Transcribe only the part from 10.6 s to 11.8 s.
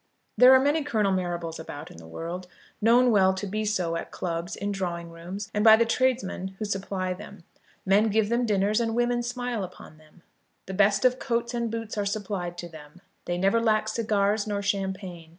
The best of coats and